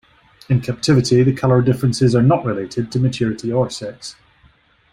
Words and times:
In 0.49 0.61
captivity, 0.61 1.21
the 1.21 1.31
colour 1.31 1.61
differences 1.61 2.15
are 2.15 2.23
not 2.23 2.43
related 2.43 2.91
to 2.91 2.99
maturity 2.99 3.51
or 3.51 3.69
sex. 3.69 4.15